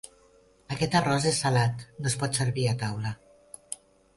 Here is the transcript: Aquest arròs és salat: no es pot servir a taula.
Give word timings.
Aquest 0.75 0.95
arròs 0.99 1.27
és 1.31 1.41
salat: 1.45 1.83
no 1.99 2.09
es 2.13 2.17
pot 2.25 2.41
servir 2.41 2.67
a 2.71 2.75
taula. 2.85 3.13